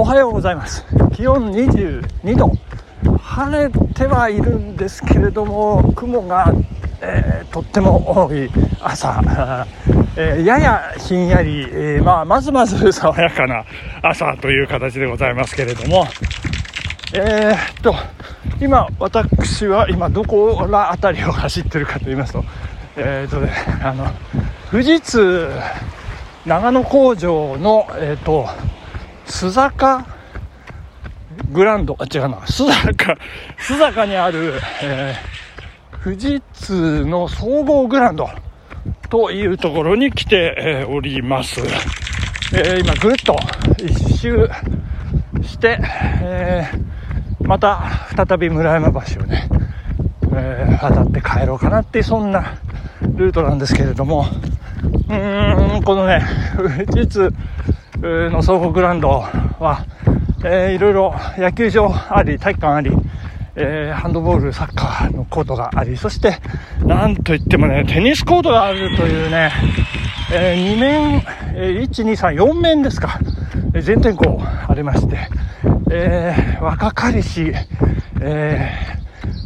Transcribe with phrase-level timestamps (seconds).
[0.00, 0.82] おはようございます。
[1.12, 2.50] 気温22度。
[3.18, 6.50] 晴れてはいるんですけれども雲が、
[7.02, 8.50] えー、とっても多い
[8.80, 9.22] 朝、
[10.16, 13.62] えー、ややひんやり、えー、まあ、まずまず爽やかな
[14.00, 16.06] 朝という形でございますけれども。
[17.12, 17.94] え、っと
[18.58, 22.44] 今私は今どこら辺りを走ってるかと言いますと
[22.96, 23.52] え、っとね
[23.84, 24.06] あの
[24.70, 25.50] 富士通
[26.46, 28.48] 長野工場のえっと
[29.30, 30.04] 須坂
[31.52, 33.16] グランド、あ、違うな、須坂、
[33.58, 38.28] 須坂にある、えー、富士通の総合グランド
[39.08, 41.60] というところに来て、え、おります。
[42.52, 43.36] えー、今、ぐるっと
[43.78, 44.50] 一周
[45.42, 45.78] して、
[46.22, 47.80] えー、また
[48.16, 49.48] 再び村山橋をね、
[50.34, 52.54] えー、渡って帰ろうかなって、そんな
[53.02, 54.26] ルートなんですけれども、
[55.08, 56.24] うーん、このね、
[56.86, 57.32] 富士通
[58.02, 59.84] の総合グランドは、
[60.42, 62.90] えー、いろいろ野球場あり、体育館あり、
[63.56, 66.38] えー、ハンドボール、サッカーのコートがあり、そして、
[66.80, 69.52] なんといってもね、テニスコートがあるというね、
[70.32, 71.22] えー、2面、
[71.54, 73.18] えー、1、2、3、4面ですか、
[73.74, 75.18] え全天候ありまして、
[75.90, 77.52] えー、若かりし、
[78.22, 78.72] え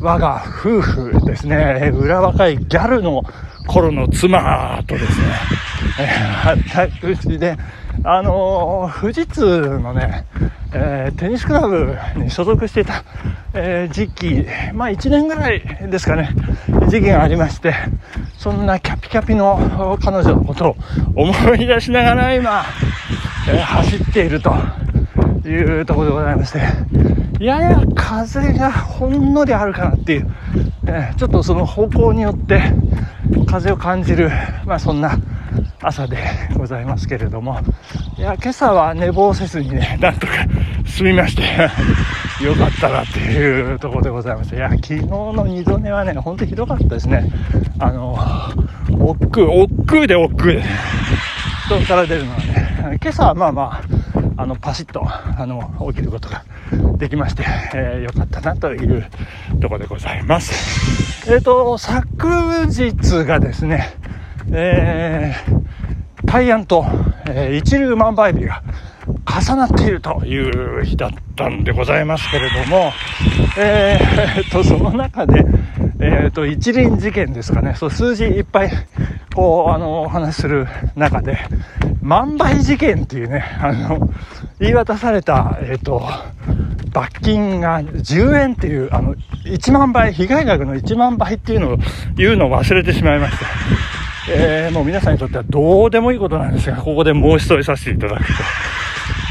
[0.00, 3.22] ー、我が夫婦ですね、裏若いギャルの
[3.68, 5.26] 頃の妻とですね、
[6.00, 7.56] えー、私で、
[8.04, 10.24] あのー、富士通のね、
[10.72, 13.04] えー、テニスクラブに所属していた、
[13.54, 16.30] えー、時期、まあ1年ぐらいですかね、
[16.88, 17.74] 時期がありまして、
[18.38, 20.76] そんなキャピキャピの彼女のことを
[21.14, 22.64] 思い出しながら今、
[23.48, 24.54] え、走っていると
[25.46, 26.60] いうところでございまして、
[27.44, 30.30] やや風がほんのりあるかなっていう、
[30.86, 32.62] えちょっとその方向によって
[33.46, 34.30] 風を感じる、
[34.64, 35.18] まあそんな
[35.82, 36.18] 朝で
[36.56, 37.58] ございますけれども、
[38.18, 40.32] いや、今朝は寝坊せずにね、 なんとか
[40.86, 41.42] 済みまして
[42.44, 47.30] よかったなっていうところでございまして、いや、昨日の二度寝はね、ほんとひどかったですね。
[47.78, 48.18] あの、
[48.98, 50.62] 億劫、億劫で億劫で、
[51.68, 56.42] 布団から出るのはね、今朝はまあまあ、あの、パシッと、あの、起きることが
[56.98, 59.06] できまして、えー、よかったなという
[59.60, 61.30] ところでございます。
[61.30, 63.94] えっ、ー、と、昨日がですね、
[64.52, 65.59] えー、
[66.30, 66.86] 大安と、
[67.26, 68.62] えー、一粒万倍日が
[69.26, 72.92] 重なっているという日だったんでございますけれども、
[73.58, 75.44] えー、と、その中で、
[75.98, 78.70] えー、と、一輪事件ですかね、そう、数字いっぱい、
[79.34, 81.36] こう、あの、お話しする中で、
[82.00, 84.08] 万倍事件っていうね、あの、
[84.60, 86.08] 言い渡された、えっ、と、
[86.92, 91.76] 罰金が10円っていう、あの、1万倍、被害額の1万倍っていうのを
[92.14, 93.46] 言うのを忘れてしまいました。
[94.32, 98.32] えー、もう皆さんにとってはどうでもいいことなんですが、ここでもう一度させていただくと。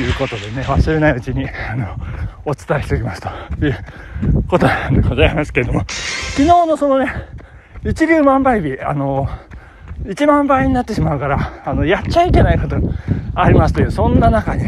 [0.00, 1.96] いうことでね、忘れないうちに、あの、
[2.44, 3.28] お伝えしておきますと。
[3.64, 7.12] いうことなんでございますけれども、昨日のそのね、
[7.84, 9.28] 一流万倍日、あの、
[10.04, 12.92] 1万倍になってしまうから、あの、やっちゃいけないことが
[13.34, 14.64] ありますという、そんな中に、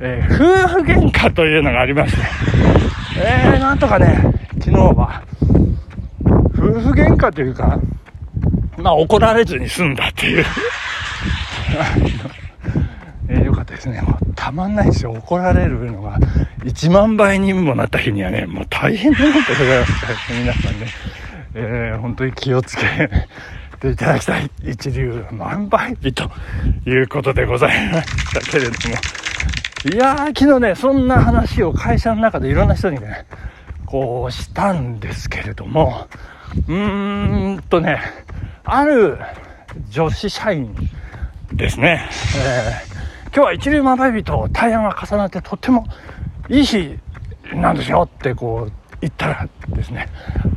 [0.00, 2.22] えー、夫婦喧嘩というのがありまして、
[3.18, 4.20] えー、なんとかね、
[4.58, 5.22] 昨日は、
[6.24, 7.78] 夫婦喧嘩というか、
[8.80, 10.44] まあ怒られずに済んだっていう
[13.28, 14.02] えー、よかったですね。
[14.02, 15.12] もうたまんないですよ。
[15.12, 16.18] 怒られるのが
[16.64, 19.92] 1万倍にもなった日にはね、もう大変なことでございます。
[20.32, 20.86] 皆さんね、
[21.54, 23.08] えー、本当に気をつけ
[23.78, 26.30] ていただきたい一流万倍日と
[26.86, 28.76] いうことでございましたけれども。
[29.94, 33.24] いやー、昨日ね、そんな話を会社の中でいろんな人にね、
[33.86, 36.06] こうしたんですけれども、
[36.68, 38.00] うーんとね、
[38.72, 39.18] ある
[39.90, 40.72] 女子社員
[41.52, 45.88] ですね、えー、今日は一流万倍日と大安が重なってとっても
[46.48, 46.96] いい日
[47.52, 50.08] なんですよってこう言ったらですね、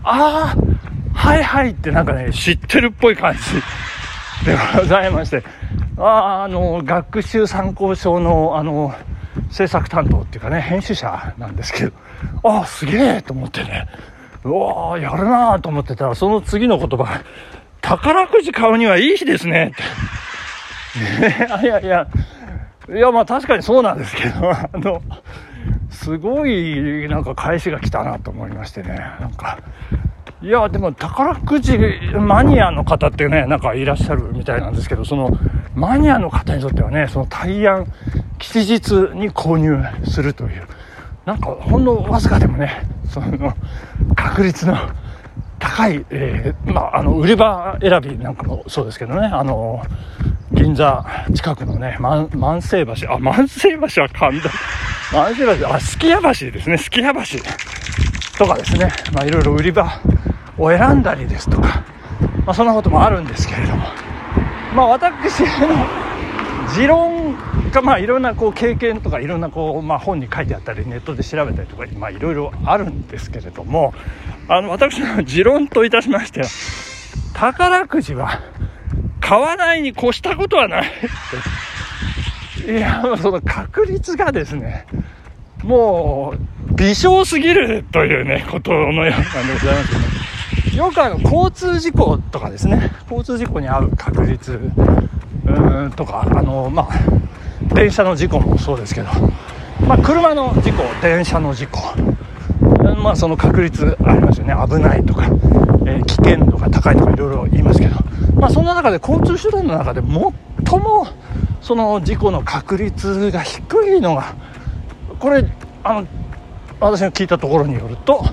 [0.03, 3.39] ああ、はいはいってなんかね、知ってるっぽい感じ
[4.45, 5.43] でございまして、
[5.97, 8.93] ああ、あの、学習参考書の、あの、
[9.49, 11.93] 制作担当っていうかね、編集者なんですけど、
[12.43, 13.87] ああ、すげえと思ってね、
[14.43, 17.23] うわあ、やるなーと思ってたら、その次の言葉
[17.83, 19.73] 宝くじ買うにはいい日ですね。
[21.61, 22.07] いやいや、
[22.89, 25.01] いや、まあ確かにそうなんですけど、 あの、
[25.89, 29.59] すごいなんか返しが来たなと思いましてね、なんか、
[30.41, 31.77] いや、でも宝くじ
[32.13, 35.37] マニアの方ってね、なんかいらっしゃるみたいなんですけど、その
[35.75, 37.85] マニアの方にとってはね、その大安
[38.39, 40.63] 吉日に購入するという、
[41.25, 43.53] なんかほんのわずかでもね、その
[44.15, 44.77] 確率の
[45.75, 49.81] 高い、えー、まあ、あの、売り場選びなんかもそうですけどね、あの、
[50.51, 51.03] 銀座
[51.33, 54.49] 近くのね、万世橋、あ、万世橋は神田、
[55.11, 56.77] 何しろあすき家橋ですね。
[56.77, 57.39] すき家橋
[58.37, 58.91] とかですね。
[59.13, 59.99] まあいろいろ売り場
[60.59, 61.83] を選んだりですとか、
[62.45, 63.87] まあ、そんなこともあるんですけれども。
[64.75, 65.47] まあ私の
[66.75, 67.35] 持論
[67.73, 73.93] がまあいろんなこう経験とかいろんなこう、まあ、本に書いてあったりネットで調べたりとかまあいろいろあるんですけれども
[74.47, 76.47] あの私の持論といたしましては
[77.33, 78.39] 宝くじは
[79.19, 80.91] 買わないに越したことはない。
[82.65, 84.85] いやその確率がですね
[85.63, 86.33] も
[86.69, 94.59] う微小すぎるというねことのようなんでございますけど、よくあの交通事故とかですね交通事故に遭う確率
[95.45, 97.22] うんとかあのまあ
[97.73, 99.09] 電車の事故もそうですけど
[99.87, 101.79] まあ車の事故電車の事故
[103.01, 104.55] まあその確率ありますよね。
[104.67, 105.25] 危ないとか、
[105.85, 107.95] えー、危険度が高いとかいろいろ言いますけど
[108.35, 111.07] まあそんな中で交通手段の中で最も
[111.61, 113.61] その事故の確率が低
[113.95, 114.35] いのが
[115.19, 115.45] これ
[115.83, 116.07] あの
[116.79, 118.23] 私が聞いたところによると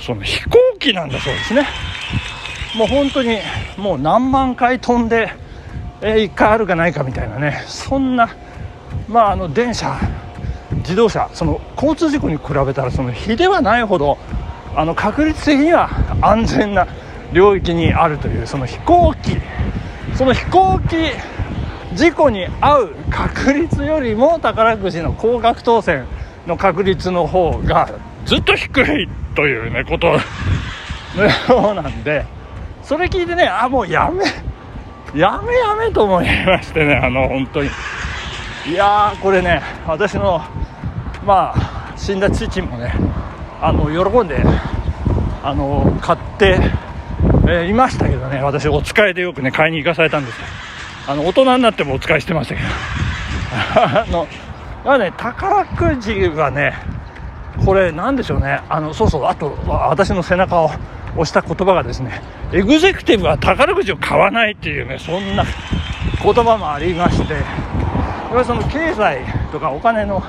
[0.00, 1.66] その飛行機なんだそうですね。
[2.76, 3.38] もう本当に
[3.76, 5.32] もう何万回飛んで、
[6.02, 7.64] えー、1回あるかないかみたいなね。
[7.66, 8.28] そんな
[9.08, 9.98] まああの電車
[10.78, 14.18] 自動車その交通事故に比べたらその比ではないほど
[14.74, 15.90] あの確率的には
[16.22, 16.86] 安全な
[17.32, 19.36] 領域にあるというその飛行機。
[20.16, 20.96] その飛行機
[21.94, 26.04] 事故に遭う確率よりも宝くじの高額当選
[26.46, 27.88] の確率の方が
[28.26, 30.18] ずっと低いというねこと。
[31.16, 32.24] のようなんで。
[32.82, 34.24] それ聞いてねあもうやめ
[35.14, 37.70] やめやめと思いましてねあの本当に。
[38.66, 40.40] いやーこれね私の
[41.24, 42.92] まあ死んだ父もね
[43.60, 44.42] あの喜んで
[45.42, 46.58] あの買って、
[47.44, 50.38] えー、いましたけどね私お使いでよくね買いに行かされたんです
[51.08, 52.68] あの大人になってもお使いしてましたけど。
[53.74, 54.26] あの
[54.84, 56.74] だね宝くじはね
[57.64, 58.60] これなんでしょうね。
[58.68, 60.70] あのそうそうあと私の背中を
[61.12, 62.22] 押した言葉がですね
[62.52, 65.44] エグゼクティブは宝くじを買わないっていうねそんな
[66.22, 67.40] 言葉もありましてや
[68.36, 70.22] はその経済とかお金の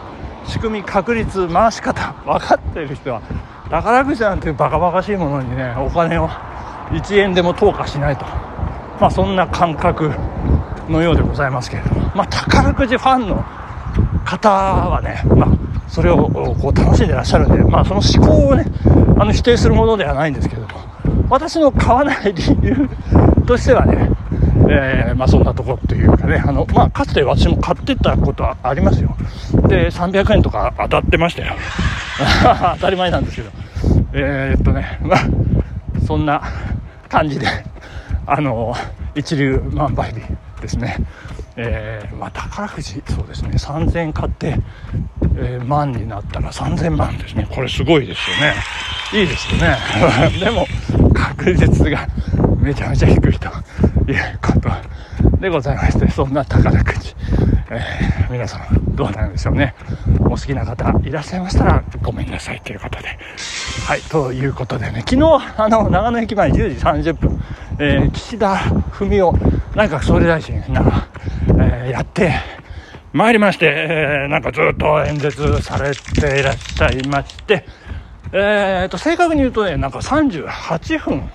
[0.46, 3.22] 仕組み確率回し方分かっている人は
[3.70, 8.26] 宝くじなんていうバカバカしいものにねお金を1円でも投下しないと。
[9.00, 10.12] まあそんな感覚
[10.90, 12.12] のようでございますけれども。
[12.14, 13.46] まあ宝くじファンの
[14.26, 18.66] 方はねまあそれをこう楽しんでらっしゃるんでまあその思考をね
[19.20, 20.68] あの否定するものではないんですけども
[21.30, 22.90] 私の買わない理由
[23.46, 24.10] としてはね
[24.74, 29.18] えー、まあ、そんなところというかね、あの、まあ、かつて私も買ってたことはありますよ。
[29.68, 31.56] で、300円とか当たってましたよ。
[32.76, 33.50] 当たり前なんですけど。
[34.14, 35.20] えー、っとね、まあ、
[36.06, 36.42] そんな
[37.10, 37.48] 感じで、
[38.26, 38.74] あの、
[39.14, 40.22] 一流万倍日
[40.62, 40.96] ですね。
[41.56, 44.58] えー、まあ、宝くじ、そうですね、3000買って、
[45.36, 47.48] えー、万になったら3000万ですね。
[47.50, 48.54] これすごいですよね。
[49.14, 49.78] いいですよね。
[50.40, 50.66] でも、
[51.14, 52.08] 確率が
[52.58, 54.70] めちゃめちゃ低いということ
[55.40, 57.16] でございまして、そんな宝くじ、
[57.70, 59.74] えー、皆さんどうなんでしょうね。
[60.26, 63.18] お好きな方いらっしゃいましたらごめんなさいということで。
[63.88, 67.44] はい、ということでね、昨日、あの、長野駅前10時30分、
[67.80, 68.58] えー、岸田
[68.92, 69.32] 文雄
[69.76, 71.08] 内閣総理大臣が、
[72.02, 72.34] やって、
[73.14, 77.66] 参りまして、えー、なんかずっと演説されていらっしゃいまして、
[78.34, 81.30] えーと、正確に言うとね、なんか38分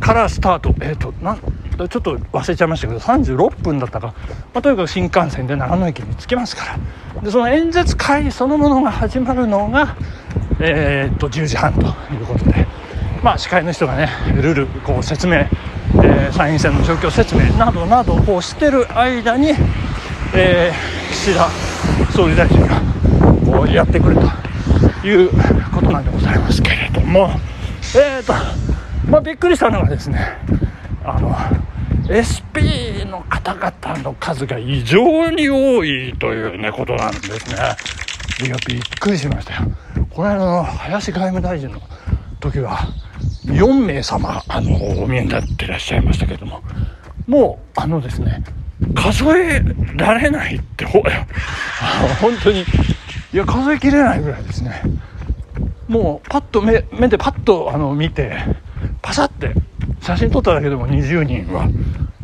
[0.00, 4.14] からスタート、えっ、ー、と、なんちょっと忘れちゃいましたけど、36分だったか、
[4.54, 6.78] まあ、とにかく新幹線で長野駅に着きますか
[7.14, 9.96] ら、でその演説会そのものが始まるのが、
[10.60, 12.66] えーと、10時半ということで、
[13.22, 15.44] まあ、司会の人がね、ルールこう説明、
[16.02, 19.52] えー、参院選の状況説明などなどをしてる間に、
[20.34, 21.48] えー、岸田
[22.12, 22.80] 総理大臣が
[23.44, 25.30] こうやってくるという
[25.72, 27.30] ことなんでございますけれども、
[27.96, 28.32] えーと
[29.10, 30.38] まあ、びっくりしたのがですね
[31.04, 31.34] あの
[32.08, 37.56] SP の方々の数が異常に多いというねことなんですね。
[38.46, 39.60] いやびっくりしましたよ。
[40.10, 41.80] この間の林外務大臣の
[42.40, 42.88] 時は
[43.46, 46.62] 4名様あのお見えになってらっしゃいましたけども。
[47.26, 48.44] もうあのですね
[48.94, 49.62] 数え
[49.96, 51.02] られないってほ
[52.20, 52.64] 本当に。
[53.32, 54.82] いや数えきれないぐらいですね。
[55.88, 58.36] もうパッと目目でパッとあの見て
[59.02, 59.52] パサって
[60.00, 61.68] 写真撮っただけでも20人は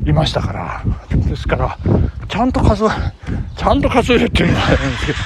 [0.05, 0.83] いましたから。
[1.11, 1.79] ですから
[2.29, 2.89] ちゃんと数え
[3.57, 5.19] ちゃんと数えるっていうのはあるんですけど。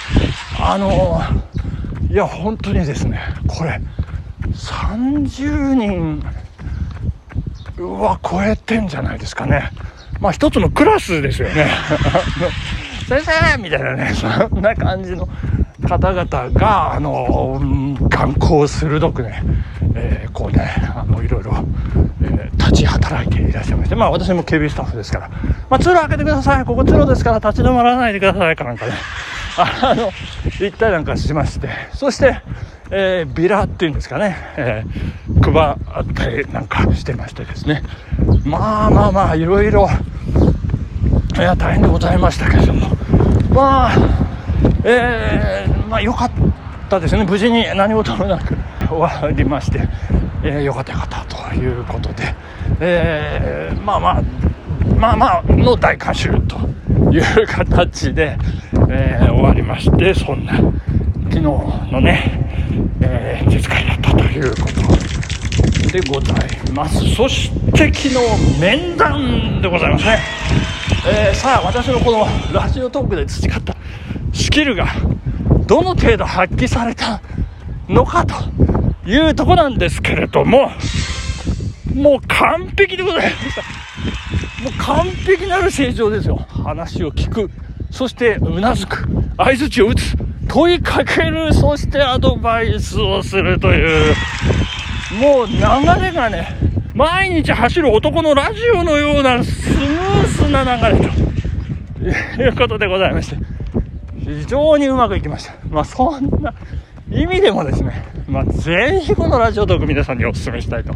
[0.67, 1.23] あの
[2.11, 3.81] いや本当にですねこれ
[4.53, 6.23] 30人
[7.79, 9.71] は超えてんじゃないですかね。
[10.21, 11.67] まあ一つのクラスですよね。
[13.09, 15.29] 先生みたいなね、そんな感じの
[15.87, 17.61] 方々が、あの、
[18.09, 19.43] 眼光鋭くね、
[19.95, 21.53] えー、こうね、あの、いろいろ、
[22.23, 25.31] えー、立ち働いていらっしゃいまして、まあ私も警備スタッフですから、
[25.69, 28.57] まあ通路開けてください、ここ通路ですから立ち止まらないでください。
[28.57, 28.93] かなんかね、
[29.57, 30.11] あの、
[30.59, 32.41] 言ったりなんかしまして、そして、
[32.91, 37.83] えー、ビラっていうんですかね、えー、配ったりなんかしてましてですね、
[38.45, 39.89] まあまあまあ、いろいろ、
[41.37, 42.89] いや、大変でございましたけれども、
[43.51, 43.93] まあ、
[44.85, 46.31] えー、まあ良かっ
[46.89, 48.55] たですね、無事に何事もなく
[48.89, 49.89] 終わりまして、
[50.43, 52.35] えー、よかったよかったということで、
[52.81, 54.23] えー、まあまあ、
[54.97, 56.74] まあまあの大観衆と
[57.14, 58.37] いう形で、
[58.90, 60.54] えー、終わりまして、そんな
[61.25, 67.14] 昨日のね、えー、実会だったということでございます。
[67.14, 70.18] そして昨日面談でございますね。
[71.06, 73.76] えー、さあ私のこのラジオトークで培った
[74.33, 74.87] スキルが
[75.66, 77.21] どの程度発揮された
[77.88, 78.35] のかと
[79.06, 80.71] いうとこなんですけれども
[81.94, 83.62] もう完璧でございました
[84.64, 87.50] もう完璧なる正常ですよ話を聞く。
[87.90, 89.06] そしてうなずく。
[89.37, 90.16] 相づちを打つ。
[90.49, 91.54] 問いかける。
[91.54, 94.14] そしてアドバイスをするという。
[95.21, 95.54] もう流
[96.02, 96.56] れがね
[96.94, 101.25] 毎日走る男のラジオのようなスムースな流れと。
[102.04, 103.37] いうことでございまして、
[104.21, 105.54] 非常にうまくいきました。
[105.71, 106.52] まあそんな
[107.11, 110.94] 意味でもですね、まあぜひこのラジオトーク皆さんにお勧めしたいと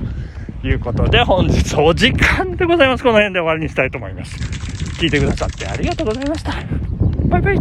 [0.66, 3.02] いうことで、本日お時間でございます。
[3.02, 4.36] この辺で終わりにしたいと思います。
[4.98, 6.54] 聞いてくださってありがとうございました。
[7.28, 7.58] バイバイ。